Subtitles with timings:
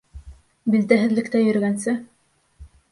[0.75, 1.97] Билдәһеҙлектә йөрөгәнсе.